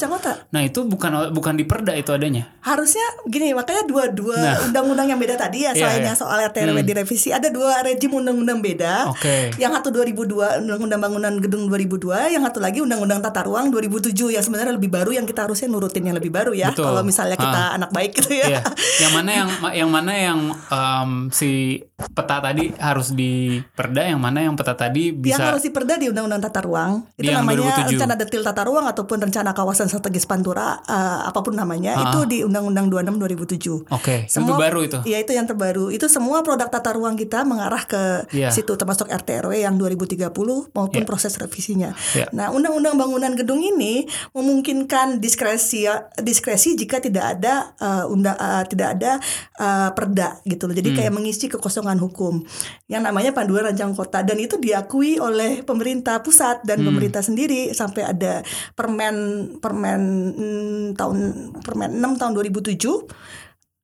[0.52, 2.52] Nah itu bukan bukan di perda itu adanya.
[2.60, 4.58] Harusnya gini makanya dua-dua nah.
[4.68, 6.20] undang-undang yang beda tadi ya yeah, selainnya yeah.
[6.20, 6.88] soal RTRW hmm.
[6.88, 9.10] direvisi ada dua rejim undang-undang beda.
[9.16, 9.56] Okay.
[9.56, 14.44] Yang satu 2002 undang-undang bangunan gedung 2002, yang satu lagi undang-undang tata ruang 2007 yang
[14.44, 16.76] sebenarnya lebih baru yang kita harusnya nurutin yang lebih baru ya.
[16.76, 17.76] Kalau misalnya kita ha.
[17.78, 18.60] anak baik gitu ya.
[18.60, 18.64] Yeah.
[19.00, 24.44] Yang mana yang yang mana yang um, si peta tadi harus di perda, yang mana
[24.44, 27.76] yang peta tadi bisa Yang harus di perda di undang-undang tata ruang itu yang namanya
[27.86, 27.98] 2007.
[27.98, 32.08] rencana detil tata ruang ataupun rencana kawasan strategis Pantura uh, apa pun namanya uh-huh.
[32.10, 33.90] itu di Undang-Undang 26 2007.
[33.90, 34.20] Oke, okay.
[34.32, 35.00] semua baru itu.
[35.06, 35.94] Iya, itu yang terbaru.
[35.94, 38.50] Itu semua produk tata ruang kita mengarah ke yeah.
[38.50, 40.32] situ termasuk RT RW yang 2030
[40.74, 41.08] maupun yeah.
[41.08, 41.92] proses revisinya.
[42.16, 42.32] Yeah.
[42.32, 45.86] Nah, Undang-Undang bangunan gedung ini memungkinkan diskresi
[46.22, 49.12] diskresi jika tidak ada uh, undang uh, tidak ada
[49.60, 50.76] uh, perda gitu loh.
[50.76, 50.98] Jadi hmm.
[50.98, 52.42] kayak mengisi kekosongan hukum
[52.88, 58.04] yang namanya panduan rancang kota dan itu diakui oleh pemerintah pusat dan pemerintah sendiri sampai
[58.06, 58.42] ada
[58.74, 59.16] permen
[59.60, 61.18] permen mm, tahun
[61.60, 62.74] permen 6 tahun 2007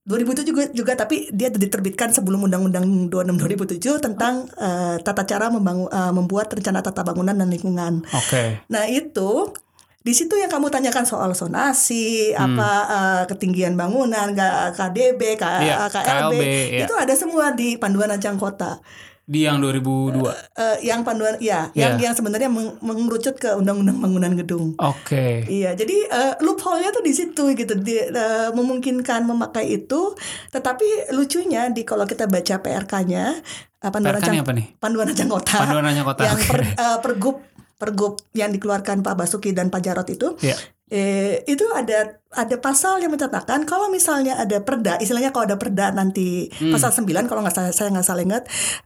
[0.02, 5.86] 2007 juga juga tapi dia diterbitkan sebelum Undang-Undang 26 2007 tentang eh, tata cara membangun
[5.86, 8.02] eh, membuat rencana tata bangunan dan lingkungan.
[8.10, 8.65] Oke.
[8.67, 9.54] Nah itu
[9.99, 14.34] di situ yang kamu tanyakan soal sonasi, apa eh, ketinggian bangunan,
[14.73, 16.80] KDB, K- Iya, KLB, KLB, iya.
[16.88, 18.82] itu ada semua di panduan rancang kota.
[19.29, 20.25] Di yang 2002.
[20.57, 24.73] Eh, yang panduan, ya, yang yang sebenarnya meng- mengerucut ke undang-undang bangunan gedung.
[24.75, 25.45] Oke.
[25.45, 30.17] Iya, jadi eh, loophole-nya tuh di situ gitu, di, eh, memungkinkan memakai itu.
[30.49, 33.37] Tetapi lucunya di kalau kita baca PRK-nya,
[33.77, 34.65] eh, panduan PRK rancang apa nih?
[34.75, 36.47] panduan rancang kota, Panduan rancang kota, yang oke.
[36.49, 37.37] per, eh, pergub
[37.77, 40.57] pergub yang dikeluarkan Pak Basuki dan Pak Jarot itu, Iya.
[40.89, 45.89] Eh, itu ada ada pasal yang mencatatkan kalau misalnya ada perda, istilahnya kalau ada perda
[45.89, 46.73] nanti Hmm.
[46.73, 48.43] pasal 9 kalau nggak salah saya nggak salah ingat,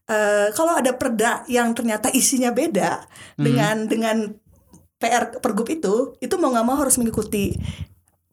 [0.07, 3.03] eh, kalau ada perda yang ternyata isinya beda
[3.35, 3.43] Hmm.
[3.43, 4.17] dengan dengan
[4.99, 7.55] PR pergub itu, itu mau nggak mau harus mengikuti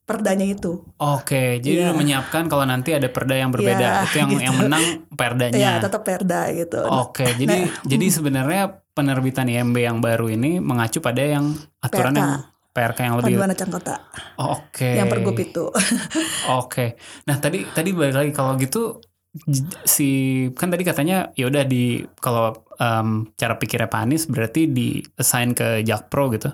[0.03, 0.83] perdanya itu.
[0.99, 1.83] Oke, jadi Iya.
[1.87, 3.79] udah menyiapkan kalau nanti ada perda yang berbeda.
[3.79, 4.43] Iya, itu yang gitu.
[4.43, 5.59] yang menang perdanya.
[5.59, 6.83] Ya tetap perda gitu.
[6.83, 12.19] Oke, jadi jadi sebenarnya penerbitan IMB yang baru ini mengacu pada yang aturan PRK.
[12.19, 12.33] yang
[12.71, 13.95] PRK yang lebih Panduan rancang kota
[14.39, 14.87] Oh, Oke.
[14.95, 15.69] yang pergub itu.
[16.63, 16.95] Oke.
[17.27, 19.03] Nah, tadi tadi balik lagi kalau gitu
[19.87, 20.09] si
[20.59, 25.55] kan tadi katanya ya udah di kalau em, cara pikirnya Pak Anies berarti di assign
[25.55, 26.51] ke Jakpro gitu.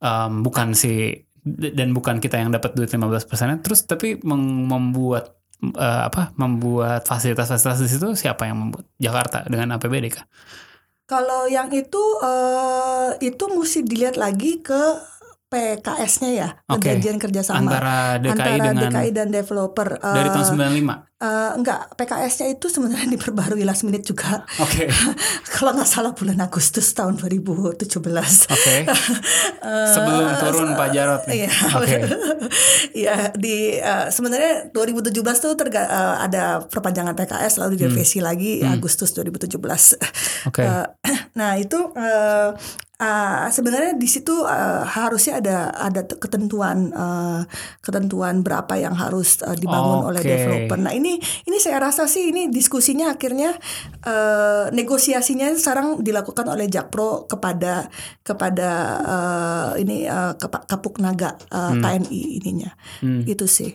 [0.00, 1.12] Em, bukan si
[1.42, 7.02] dan bukan kita yang dapat duit 15 persennya terus tapi meng- membuat eh, apa membuat
[7.02, 10.26] fasilitas-fasilitas di situ siapa yang membuat Jakarta dengan APBD kah?
[11.02, 15.11] Kalau yang itu eh, itu mesti dilihat lagi ke
[15.52, 16.88] PKS-nya ya, Oke.
[16.88, 19.88] perjanjian kerjasama Antara DKI antara dengan DKI dan developer.
[20.00, 21.12] Eh, dari tahun 95.
[21.22, 24.48] eh, enggak, PKS-nya itu sebenarnya diperbarui last minute juga.
[24.58, 24.88] Oke.
[25.54, 27.84] Kalau nggak salah bulan Agustus tahun 2017.
[28.48, 28.76] Oke.
[29.94, 31.44] Sebelum turun Pak Jarot nih.
[31.44, 31.52] Iya.
[31.76, 31.98] Oke.
[32.96, 39.12] Iya di eh, sebenarnya 2017 tuh terga, eh, ada perpanjangan PKS lalu direvisi lagi Agustus
[39.12, 40.48] 2017.
[40.48, 40.64] Oke.
[40.64, 40.86] Eh,
[41.38, 42.48] nah itu eh,
[42.94, 47.40] eh, sebenarnya di situ eh, harusnya ada ada ketentuan eh,
[47.78, 50.28] ketentuan berapa yang harus eh, dibangun oleh Oke.
[50.28, 50.76] developer.
[50.76, 53.54] Nah ini ini saya rasa sih ini diskusinya akhirnya
[54.02, 57.86] eh, negosiasinya sekarang dilakukan oleh Jakpro kepada
[58.20, 58.70] kepada
[59.02, 63.22] eh, ini Kepa- Kapuk Naga eh, TNI ininya Hmm.
[63.24, 63.70] itu sih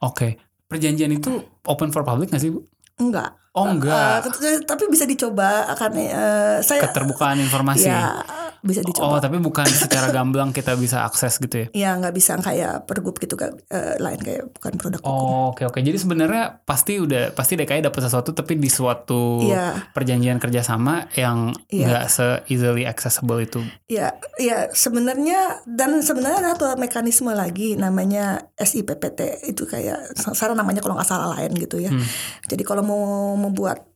[0.00, 0.38] Oke.
[0.64, 1.34] Perjanjian itu
[1.66, 2.62] open for public nggak sih, Bu?
[2.96, 3.34] enggak.
[3.50, 4.30] Oh, enggak.
[4.46, 7.90] Eh, tapi bisa dicoba akan eh, saya Keterbukaan informasi.
[7.90, 8.22] ya
[8.62, 9.18] bisa Oh, dicoba.
[9.18, 11.66] tapi bukan secara gamblang kita bisa akses gitu ya.
[11.72, 15.10] Ya nggak bisa kayak pergub gitu kan eh, lain kayak bukan produk hukum.
[15.10, 15.78] Oh, oke oke.
[15.78, 19.90] Jadi sebenarnya pasti udah pasti DKI dapat sesuatu tapi di suatu Iya.
[19.90, 21.86] perjanjian kerjasama yang Iya.
[21.86, 23.60] nggak se easily accessible itu.
[23.86, 30.80] Ya, ya sebenarnya dan sebenarnya ada satu mekanisme lagi namanya SIPPT itu kayak sekarang namanya
[30.80, 31.90] kalau nggak salah lain gitu ya.
[31.90, 32.04] Hmm.
[32.46, 33.02] Jadi kalau mau
[33.34, 33.89] membuat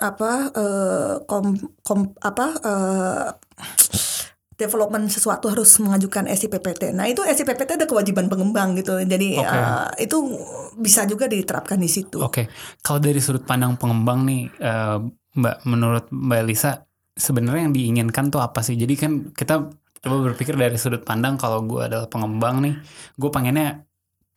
[0.00, 3.26] apa eh, kom, kom apa eh,
[4.60, 6.92] development sesuatu harus mengajukan SIPPT.
[6.92, 9.00] Nah itu SIPPT ada kewajiban pengembang gitu.
[9.00, 9.48] Jadi Oke.
[9.48, 10.16] eh, itu
[10.76, 12.20] bisa juga diterapkan di situ.
[12.20, 12.52] Oke.
[12.84, 14.98] Kalau dari sudut pandang pengembang nih, eh,
[15.30, 16.84] Mbak, menurut Mbak Elisa,
[17.16, 18.76] sebenarnya yang diinginkan tuh apa sih?
[18.76, 22.74] Jadi kan kita coba berpikir dari sudut pandang kalau gue adalah pengembang nih,
[23.16, 23.84] gue pengennya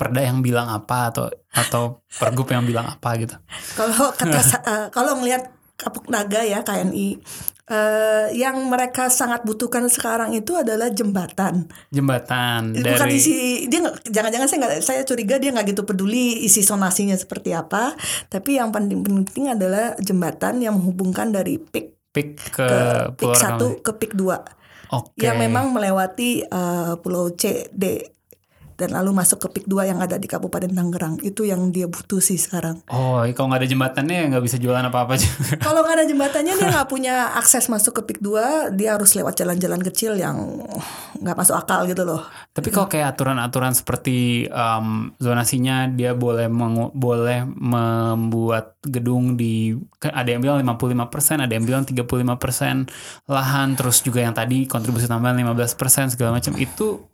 [0.03, 3.39] perda yang bilang apa atau atau pergub yang bilang apa gitu.
[3.79, 5.47] Kalau kata eh, kalau ngelihat
[5.79, 7.23] Kapuk Naga ya KNI
[7.71, 11.71] eh, yang mereka sangat butuhkan sekarang itu adalah jembatan.
[11.89, 16.59] Jembatan Bukan dari isi dia jangan-jangan saya nggak saya curiga dia nggak gitu peduli isi
[16.59, 17.95] sonasinya seperti apa,
[18.27, 22.79] tapi yang paling penting adalah jembatan yang menghubungkan dari pik pik ke, ke
[23.17, 24.45] pik satu ke pik dua
[24.93, 25.25] Oke.
[25.25, 28.13] yang memang melewati eh, Pulau C, D
[28.83, 31.23] dan lalu masuk ke pik 2 yang ada di Kabupaten Tangerang.
[31.23, 32.83] Itu yang dia butuh sih sekarang.
[32.91, 35.55] Oh, kalau nggak ada jembatannya ya nggak bisa jualan apa-apa juga.
[35.65, 39.39] Kalau nggak ada jembatannya dia nggak punya akses masuk ke pik 2, dia harus lewat
[39.39, 40.59] jalan-jalan kecil yang
[41.23, 42.27] nggak masuk akal gitu loh.
[42.51, 46.51] Tapi kalau kayak aturan-aturan seperti em, zonasinya dia boleh
[46.91, 54.19] boleh membuat gedung di ada yang bilang 55%, ada yang bilang 35% lahan terus juga
[54.19, 57.12] yang tadi kontribusi tambahan 15% segala macam itu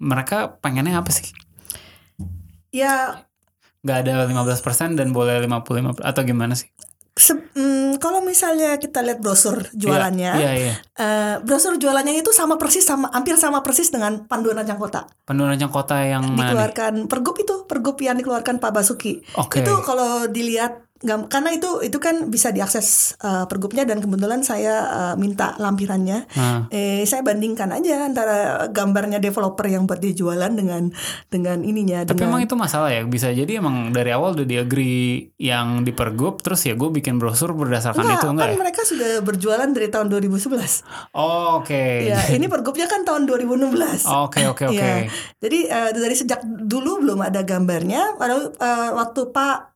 [0.00, 1.28] mereka pengennya apa sih?
[2.72, 3.22] Ya
[3.80, 6.68] Nggak ada 15% dan boleh 55 atau gimana sih?
[7.10, 10.74] se- mm, kalau misalnya kita lihat brosur jualannya, Iya, iya.
[10.96, 15.04] eh, brosur jualannya itu sama persis sama hampir sama persis dengan panduan rancang kota.
[15.28, 16.44] Panduan rancang kota yang mana nih?
[16.48, 19.20] Dikeluarkan pergub itu, pergub yang dikeluarkan Pak Basuki.
[19.36, 19.60] Oke.
[19.60, 24.74] Itu kalau dilihat gam- karena itu itu kan bisa diakses uh, pergubnya dan kebetulan saya
[24.88, 26.28] uh, minta lampirannya.
[26.36, 26.68] Ah.
[26.68, 30.92] Eh saya bandingkan aja antara gambarnya developer yang buat dia jualan dengan
[31.32, 34.56] dengan ininya Tapi dengan emang itu masalah ya bisa jadi emang dari awal udah di
[34.60, 38.58] agree yang di pergub terus ya gue bikin brosur berdasarkan Enggak, itu enggak kan ya?
[38.60, 41.16] mereka sudah berjualan dari tahun 2011.
[41.16, 42.08] Oh, Oke.
[42.08, 44.04] Ya, ini pergubnya kan tahun 2016.
[44.06, 44.76] Oke oke oke.
[44.76, 45.08] Iya.
[45.40, 48.16] Jadi eh, dari sejak dulu belum ada gambarnya.
[48.20, 49.69] Lalu eh, waktu Pak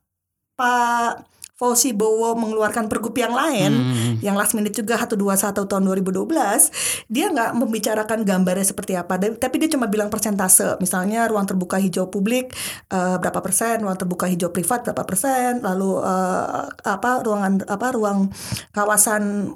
[0.55, 4.15] Pak Fauzi Bowo mengeluarkan pergub yang lain, Hmm.
[4.19, 6.67] yang last minute juga 121 tahun 2012,
[7.07, 12.11] dia nggak membicarakan gambarnya seperti apa, tapi dia cuma bilang persentase, misalnya ruang terbuka hijau
[12.11, 12.51] publik
[12.91, 18.35] eh, berapa persen, ruang terbuka hijau privat berapa persen, lalu eh, apa ruangan apa ruang
[18.75, 19.55] kawasan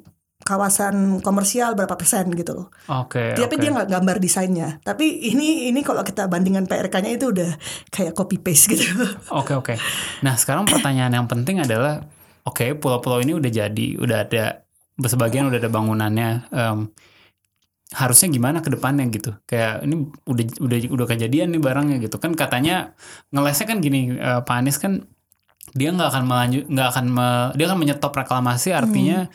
[0.49, 2.67] kawasan komersial berapa persen gitu loh.
[2.89, 3.37] Oke.
[3.37, 3.61] Tapi oke.
[3.61, 4.81] dia nggak gambar desainnya.
[4.81, 7.53] Tapi ini ini kalau kita bandingkan PRK-nya itu udah
[7.93, 8.89] kayak copy paste gitu.
[9.39, 9.73] Oke oke.
[10.25, 12.01] Nah sekarang pertanyaan yang penting adalah,
[12.41, 14.65] oke pulau-pulau ini udah jadi, udah ada
[14.97, 16.29] sebagian udah ada bangunannya.
[16.49, 16.79] em,
[17.89, 19.33] harusnya gimana ke depannya gitu?
[19.45, 22.93] Kayak ini udah udah udah kejadian nih barangnya gitu kan katanya
[23.33, 25.05] ngelesnya kan gini eh, Pak Anies kan
[25.73, 29.29] dia nggak akan melanjut nggak akan me- dia akan menyetop reklamasi artinya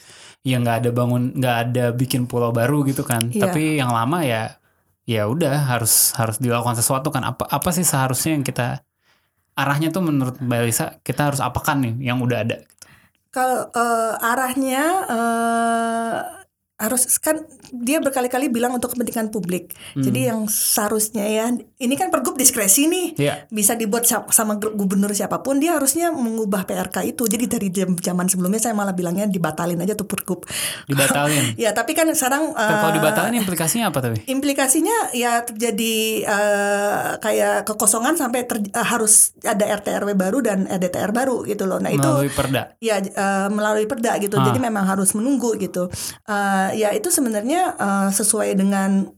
[0.44, 3.32] ya nggak ada bangun nggak ada bikin pulau baru gitu kan.
[3.32, 3.48] Iya.
[3.48, 4.60] Tapi yang lama ya
[5.04, 8.80] ya udah harus harus dilakukan sesuatu kan apa apa sih seharusnya yang kita
[9.54, 12.58] arahnya tuh menurut Mbak Elisa kita harus apakan nih yang udah ada
[13.28, 16.18] Kalau eh, arahnya eh,
[16.74, 17.38] harus kan
[17.70, 19.70] dia berkali-kali bilang untuk kepentingan publik.
[19.94, 23.06] Jadi yang seharusnya ya ini kan pergub diskresi nih.
[23.16, 23.34] Iya.
[23.46, 27.24] Bisa dibuat sa- sama gu- gubernur siapa pun dia harusnya mengubah PRK itu.
[27.24, 30.42] Jadi dari zaman sebelumnya saya malah bilangnya dibatalin aja tuh pergub.
[30.84, 35.94] dibatalin ya tapi kan sekarang Tapi kalau eh, dibatalin implikasinya apa tapi implikasinya ya terjadi
[36.26, 41.64] eh, kayak kekosongan sampai ter- eh, harus ada RT RW baru dan RDTR baru gitu
[41.64, 41.78] loh.
[41.78, 44.36] Nah itu melalui perda ya eh, melalui perda gitu.
[44.36, 44.44] Ah.
[44.44, 45.86] Jadi memang harus menunggu gitu.
[46.26, 49.10] Eh, ya itu sebenarnya eh, sesuai dengan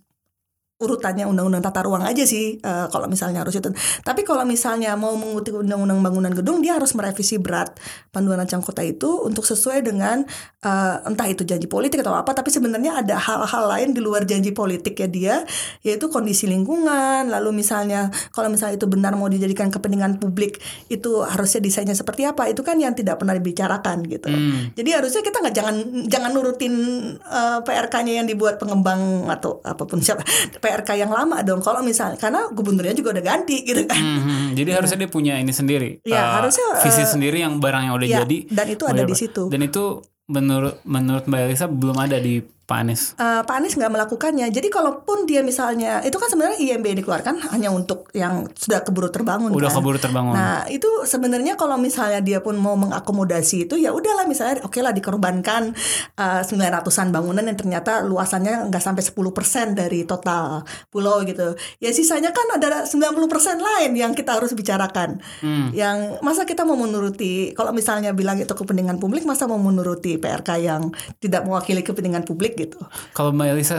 [0.77, 3.73] urutannya undang-undang tata ruang aja sih eh, kalau misalnya harus itu.
[4.05, 7.73] Tapi kalau misalnya mau mengutip undang-undang bangunan gedung dia harus merevisi berat
[8.13, 10.29] panduan rancang kota itu untuk sesuai dengan
[10.61, 14.53] eh, entah itu janji politik atau apa tapi sebenarnya ada hal-hal lain di luar janji
[14.53, 15.37] politik ya dia
[15.81, 20.61] yaitu kondisi lingkungan lalu misalnya kalau misalnya itu benar mau dijadikan kepentingan publik
[20.93, 24.29] itu harusnya desainnya seperti apa itu kan yang tidak pernah dibicarakan gitu.
[24.29, 24.77] Hmm.
[24.77, 26.75] Jadi harusnya kita nggak jangan jangan nurutin
[27.17, 30.21] eh, PRK-nya yang dibuat pengembang atau apa pun siapa
[30.67, 31.63] PRK yang lama dong.
[31.63, 34.03] Kalau misalnya karena gubernurnya juga udah ganti gitu kan.
[34.03, 34.49] Hmm, hmm.
[34.59, 37.95] jadi harusnya dia punya ini sendiri Ya, eh, harusnya, visi eh, sendiri yang barang yang
[37.95, 39.47] udah ya, jadi dan itu ada di situ.
[39.47, 43.95] dan itu menurut menurut Mbak Elisa belum ada di Pak Anies Eh, Pak Anies nggak
[43.95, 44.51] melakukannya.
[44.51, 49.55] Jadi kalaupun dia misalnya itu kan sebenarnya IMB dikeluarkan hanya untuk yang sudah keburu terbangun.
[49.55, 49.79] udah kan?
[49.79, 54.67] keburu terbangun Nah itu sebenarnya kalau misalnya dia pun mau mengakomodasi itu ya udahlah misalnya
[54.67, 55.79] oke lah dikorbankan
[56.19, 61.55] eh, 900-an bangunan yang ternyata luasannya nggak sampai 10% dari total pulau gitu.
[61.79, 65.23] Ya sisanya kan ada 90% lain yang kita harus bicarakan.
[65.39, 65.71] Hmm.
[65.71, 70.51] Yang masa kita mau menuruti kalau misalnya bilang itu kepentingan publik masa mau menuruti PRK
[70.59, 70.91] yang
[71.23, 72.81] tidak mewakili kepentingan publik gitu.
[73.13, 73.79] kalau Mbak Elisa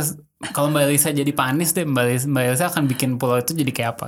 [0.53, 3.57] kalau Mbak Elisa jadi Pak Anies deh Mbak Elisa, Mbak Elisa akan bikin pulau itu
[3.57, 4.05] jadi kayak apa.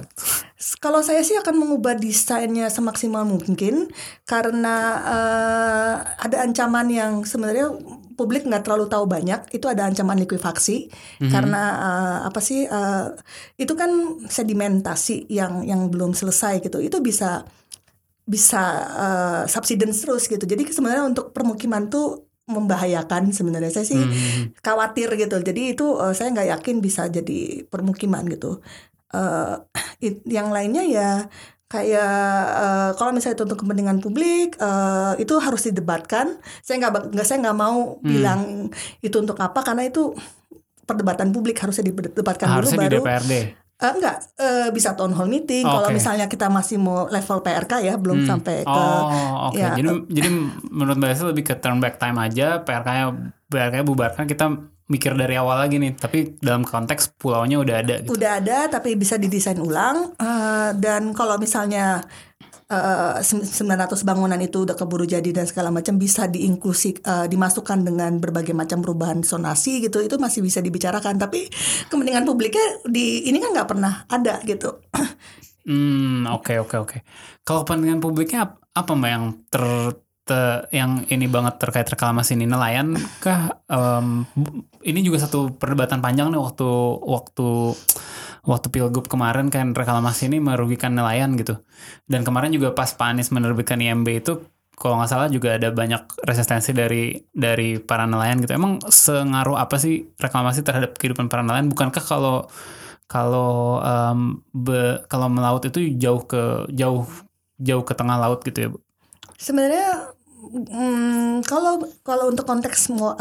[0.78, 3.90] Kalau saya sih akan mengubah desainnya semaksimal mungkin
[4.30, 4.76] karena
[5.10, 7.74] eh, ada ancaman yang sebenarnya
[8.14, 10.94] publik nggak terlalu tahu banyak itu ada ancaman likuifaksi
[11.34, 13.06] karena eh, apa sih eh,
[13.58, 13.90] itu kan
[14.30, 17.42] sedimentasi yang yang belum selesai gitu itu bisa
[18.30, 24.52] bisa eh, subsidence terus gitu jadi sebenarnya untuk permukiman tuh membahayakan sebenarnya saya sih Hmm.
[24.60, 25.38] khawatir gitu.
[25.40, 28.60] Jadi itu eh, saya nggak yakin bisa jadi permukiman gitu.
[29.10, 29.56] eh
[30.00, 31.12] it- yang lainnya ya
[31.66, 32.14] kayak
[32.62, 36.38] eh, kalau misalnya itu untuk kepentingan publik eh, itu harus didebatkan.
[36.60, 38.06] Saya nggak nggak saya nggak mau Hmm.
[38.06, 38.42] bilang
[39.00, 40.14] itu untuk apa karena itu
[40.84, 43.34] perdebatan publik harusnya didebatkan harusnya dulu di baru DPRD
[43.80, 44.18] Eh, enggak.
[44.36, 45.64] Eh, bisa town hall meeting.
[45.64, 48.30] Oh, kalau misalnya kita masih mau level PRK ya belum Hmm.
[48.30, 49.56] sampai ke oh oke.
[49.56, 50.30] ya, jadi jadi
[50.66, 53.06] menurut Mbak Elisa lebih ke turn back time aja PRK-nya
[53.46, 54.46] PRK-nya bubarkan kita
[54.86, 58.10] mikir dari awal lagi nih tapi dalam konteks pulaunya udah ada gitu.
[58.12, 60.12] udah ada tapi bisa didesain ulang.
[60.14, 62.04] Eh, dan kalau misalnya
[62.70, 67.82] eh, sem- 900 bangunan itu udah keburu jadi dan segala macam bisa diinklusi eh, dimasukkan
[67.84, 71.50] dengan berbagai macam perubahan sonasi gitu itu masih bisa dibicarakan tapi
[71.90, 74.80] kepentingan publiknya di ini kan nggak pernah ada gitu
[75.70, 76.98] Hmm, oke oke oke.
[77.46, 79.64] Kalau kepentingan publiknya ap- apa mbak yang ter,
[80.26, 83.54] te- yang ini banget terkait reklamasi ini nelayan kah?
[84.34, 86.66] Bu- ini juga satu perdebatan panjang nih waktu
[87.06, 87.48] waktu
[88.48, 91.60] waktu pilgub kemarin kan reklamasi ini merugikan nelayan gitu.
[92.06, 94.44] Dan kemarin juga pas Pak Anies menerbitkan IMB itu
[94.80, 98.56] kalau nggak salah juga ada banyak resistensi dari dari para nelayan gitu.
[98.56, 101.68] Emang sengaruh apa sih reklamasi terhadap kehidupan para nelayan?
[101.68, 102.48] Bukankah kalau
[103.10, 107.04] kalau um, be, kalau melaut itu jauh ke jauh
[107.60, 108.80] jauh ke tengah laut gitu ya, Bu?
[109.36, 110.16] Sebenarnya
[110.50, 113.14] Hmm, kalau kalau untuk konteks uh,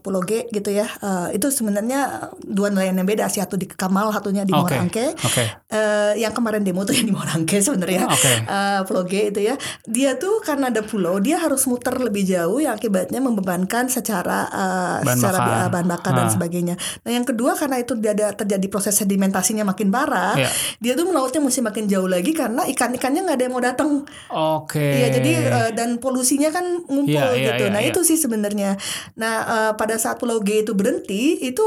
[0.00, 4.42] Pulau G gitu ya, uh, itu sebenarnya dua nelayan yang beda, satu di Kamal, satunya
[4.42, 5.12] di Morangke.
[5.12, 5.44] oke.
[5.68, 8.32] Eh, yang kemarin demo tuh yang di Morangke sebenarnya, Oke.
[8.42, 9.54] Eh, Pulau G itu ya.
[9.84, 14.98] Dia tuh karena ada pulau, dia harus muter lebih jauh, yang akibatnya membebankan secara eh,
[15.04, 15.68] Bahan secara bakar.
[15.68, 16.32] bahan bakar dan Ah.
[16.32, 16.74] sebagainya.
[17.04, 20.48] Nah yang kedua karena itu dia ada terjadi proses sedimentasinya makin parah, Iya.
[20.80, 23.90] dia tuh melautnya mesti makin jauh lagi karena ikan-ikannya nggak ada yang mau datang.
[24.30, 24.80] Oke.
[24.80, 27.64] Iya, jadi eh, dan polusinya kan ngumpul Iya, iya, gitu.
[27.66, 27.90] iya, nah iya.
[27.90, 28.78] itu sih sebenarnya.
[29.16, 31.64] Nah eh, pada saat Pulau G itu berhenti, itu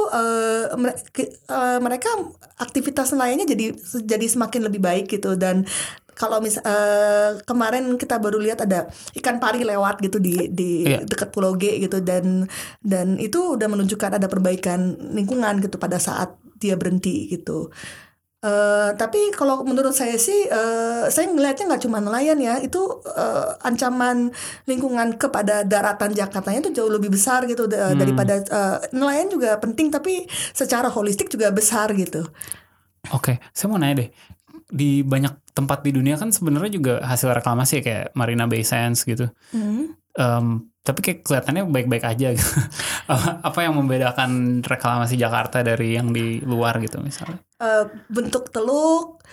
[1.09, 2.09] ke- eh, mereka
[2.57, 3.65] aktivitas nelayannya jadi
[4.03, 5.65] jadi semakin lebih baik gitu dan
[6.13, 8.85] kalau mis eh, kemarin kita baru lihat ada
[9.17, 11.01] ikan pari lewat gitu di di Iya.
[11.03, 12.45] dekat Pulau G gitu dan
[12.85, 17.73] dan itu udah menunjukkan ada perbaikan lingkungan gitu pada saat dia berhenti gitu.
[18.43, 23.47] Eh, tapi kalau menurut saya sih, eh, saya ngelihatnya nggak cuma nelayan ya, itu eh,
[23.63, 24.35] ancaman
[24.67, 29.87] lingkungan kepada daratan Jakartanya itu jauh lebih besar gitu da- daripada eh, nelayan juga penting,
[29.95, 32.27] tapi secara holistik juga besar gitu.
[33.15, 34.09] Oke, saya mau nanya deh.
[34.67, 39.07] Di banyak tempat di dunia kan sebenarnya juga hasil reklamasi ya, kayak Marina Bay Sands
[39.07, 39.31] gitu.
[40.13, 42.53] Em, tapi kayak kelihatannya baik-baik aja gitu.
[43.47, 47.39] apa, yang membedakan reklamasi Jakarta dari yang di luar gitu misalnya?
[47.57, 49.23] Eh, bentuk teluk,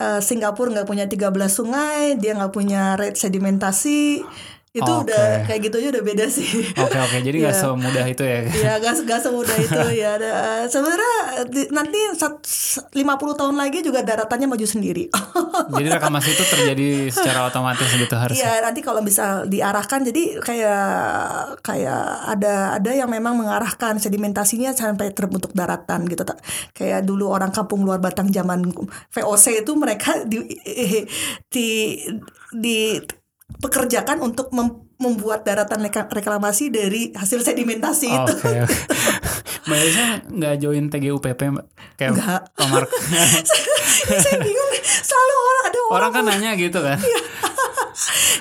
[0.00, 4.24] eh, Singapura nggak punya 13 sungai, dia nggak punya rate sedimentasi,
[4.72, 5.04] itu Oke.
[5.04, 6.48] udah kayak gitu aja udah beda sih.
[6.80, 7.60] Oke oke, jadi nggak Iya.
[7.60, 8.40] semudah itu ya.
[8.48, 10.12] ya gak, gak semudah itu ya
[10.64, 11.14] sebenarnya
[11.68, 12.40] nanti sat-
[12.88, 12.96] 50
[13.36, 15.12] tahun lagi juga daratannya maju sendiri
[15.76, 18.40] jadi reklamasi itu terjadi secara otomatis gitu harusnya.
[18.48, 20.84] Iya nanti kalau bisa diarahkan jadi kayak
[21.60, 26.24] kayak ada ada yang memang mengarahkan sedimentasinya sampai terbentuk daratan gitu
[26.72, 28.72] kayak dulu orang kampung luar Batang zaman
[29.12, 30.40] VOC itu mereka di
[31.52, 31.68] di
[32.56, 32.78] di
[33.58, 38.32] pekerjakan untuk mem- membuat daratan reklamasi dari hasil sedimentasi itu.
[38.32, 38.76] Oke oke.
[39.66, 41.66] Mbak Elisa nggak join TGUPP Mbak?
[41.94, 42.40] Kayak Nggak.
[42.68, 42.90] Mark.
[44.22, 46.98] Saya bingung selalu orang ada orang, Orang kan nanya gitu kan.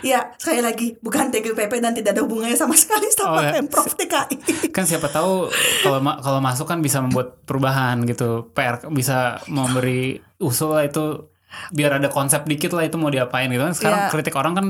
[0.02, 3.52] ya sekali lagi bukan TGPP dan tidak ada hubungannya sama sekali Oh, sama ya.
[3.54, 4.36] pemprov DKI.
[4.72, 10.18] kan siapa tahu kalau ma- kalau masuk kan bisa membuat perubahan gitu PR bisa memberi
[10.38, 11.30] usul itu
[11.72, 14.10] biar ada konsep dikit lah itu mau diapain gitu kan sekarang Iya.
[14.12, 14.66] kritik orang kan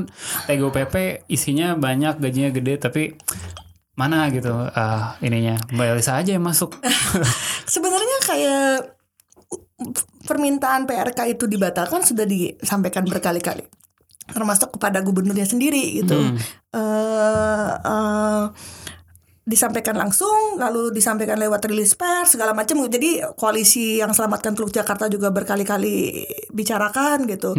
[0.46, 3.02] TGUPP isinya banyak gajinya gede tapi
[3.92, 6.74] mana gitu ah ininya Mbak Elisa aja yang masuk
[7.74, 8.72] Sebenarnya kayak
[10.24, 13.66] permintaan PRK itu dibatalkan sudah disampaikan berkali-kali
[14.32, 16.14] termasuk kepada gubernurnya sendiri gitu.
[16.14, 16.38] Hmm.
[16.72, 18.42] Eh, eh,
[19.42, 22.78] disampaikan langsung lalu disampaikan lewat rilis pers segala macam.
[22.86, 26.22] Jadi koalisi yang selamatkan Teluk Jakarta juga berkali-kali
[26.54, 27.58] bicarakan gitu.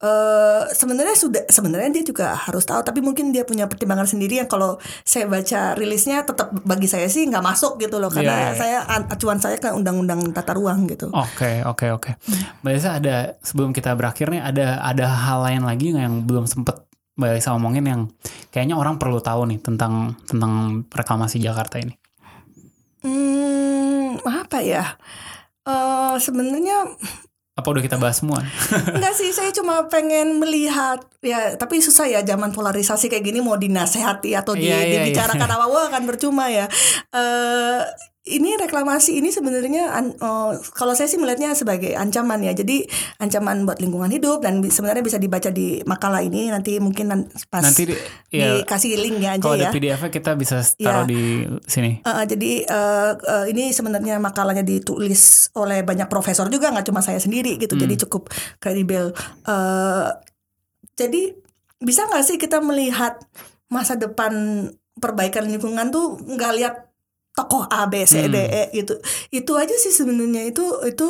[0.00, 4.48] Eh, sebenarnya sudah sebenarnya dia juga harus tahu tapi mungkin dia punya pertimbangan sendiri yang
[4.48, 8.08] kalau saya baca rilisnya tetap bagi saya sih nggak masuk gitu loh.
[8.08, 8.56] Karena Iya, iya.
[8.56, 11.12] saya an- acuan saya ke undang-undang tata ruang gitu.
[11.12, 12.10] Oke oke oke.
[12.64, 16.80] Mbak Elisa ada sebelum kita berakhir nih ada ada hal lain lagi yang belum sempet
[17.20, 18.02] Mbak Elisa ngomongin yang
[18.48, 21.92] kayaknya orang perlu tahu nih tentang tentang reklamasi Jakarta ini.
[23.04, 24.96] hmm apa ya
[25.60, 26.88] Eh sebenarnya
[27.52, 28.40] Apa udah kita bahas semua?
[28.96, 33.60] Enggak sih, saya cuma pengen melihat ya, tapi susah ya zaman polarisasi kayak gini mau
[33.60, 35.56] dinasehati atau di, Iya, iya, dibicarakan iya.
[35.60, 36.64] apa-apa akan percuma ya.
[37.12, 37.80] Eh
[38.20, 42.52] ini reklamasi ini sebenarnya eh, kalau saya sih melihatnya sebagai ancaman ya.
[42.52, 42.84] Jadi
[43.16, 47.08] ancaman buat lingkungan hidup dan sebenarnya bisa dibaca di makalah ini nanti mungkin
[47.48, 47.96] pas Nanti di,
[48.28, 49.72] ya, dikasih linknya aja kalau ya.
[49.72, 51.08] ada PDF-nya kita bisa taruh Iya.
[51.08, 51.22] di
[51.64, 52.04] sini.
[52.04, 57.00] Uh, uh, jadi uh, uh, ini sebenarnya makalahnya ditulis oleh banyak profesor juga nggak cuma
[57.00, 57.82] saya sendiri gitu Hmm.
[57.88, 58.28] jadi cukup
[58.60, 60.12] kredibel Uh,
[60.94, 61.32] jadi
[61.80, 63.16] bisa nggak sih kita melihat
[63.72, 64.32] masa depan
[65.00, 66.74] perbaikan lingkungan tuh nggak lihat
[67.36, 68.50] tokoh A B C D Hmm.
[68.50, 68.94] E gitu
[69.32, 71.06] itu aja sih sebenarnya itu itu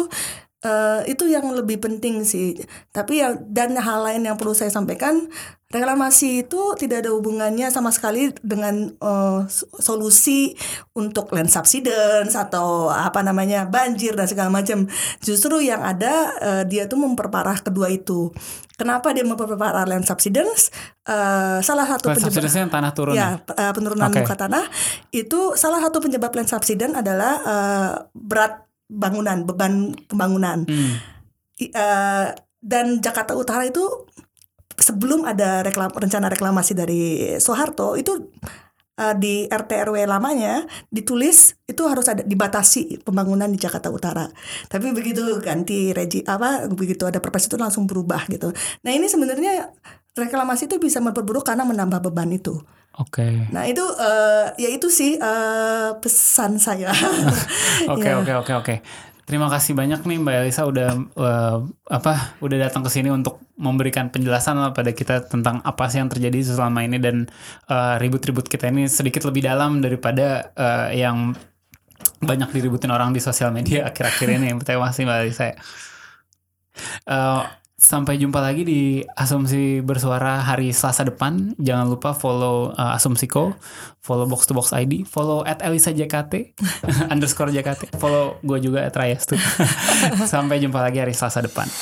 [0.65, 2.57] uh, itu yang lebih penting sih.
[2.93, 5.29] Tapi yang dan hal lain yang perlu saya sampaikan
[5.71, 9.47] reklamasi itu tidak ada hubungannya sama sekali dengan uh,
[9.79, 10.59] solusi
[10.99, 14.91] untuk land subsidence atau apa namanya banjir dan segala macam.
[15.23, 18.35] Justru yang ada uh, dia tuh memperparah kedua itu.
[18.75, 20.75] Kenapa dia memperparah land subsidence?
[21.07, 23.15] Uh, salah satu Land penyebab- subsidence yang tanah turun.
[23.15, 24.27] Ya uh, penurunan Oke.
[24.27, 24.67] muka tanah.
[25.15, 30.99] Itu salah satu penyebab land subsidence adalah uh, berat bangunan beban pembangunan Hmm.
[31.61, 32.33] Uh,
[32.65, 33.85] dan Jakarta Utara itu
[34.81, 38.17] sebelum ada reklam, rencana reklamasi dari Soeharto itu
[39.01, 44.29] uh, di RT RW lamanya ditulis itu harus ada dibatasi pembangunan di Jakarta Utara.
[44.69, 48.53] Tapi begitu ganti regi apa begitu ada perpres itu langsung berubah gitu.
[48.85, 49.73] Nah, ini sebenarnya
[50.17, 52.61] reklamasi itu bisa memperburuk karena menambah beban itu.
[52.99, 53.23] Oke.
[53.23, 53.35] Okay.
[53.55, 56.91] Nah itu uh, ya itu sih uh, pesan saya.
[57.95, 58.75] Oke oke oke oke.
[59.31, 64.11] Terima kasih banyak nih Mbak Elisa udah uh, apa udah datang ke sini untuk memberikan
[64.11, 67.31] penjelasan lah pada kita tentang apa sih yang terjadi selama ini dan
[68.03, 71.39] ribut-ribut uh, kita ini sedikit lebih dalam daripada uh, yang
[72.19, 74.51] banyak diributin orang di sosial media akhir-akhir ini.
[74.67, 75.47] Terima kasih Mbak Elisa.
[77.07, 77.47] Uh,
[77.81, 81.57] Sampai jumpa lagi di Asumsi Bersuara hari Selasa depan.
[81.57, 83.57] Jangan lupa follow uh, Asumsiko,
[84.05, 86.61] follow Box to Box ID, follow at Elisa JKT,
[87.17, 89.33] underscore JKT, follow gue juga at.
[90.29, 91.73] Sampai jumpa lagi hari Selasa depan.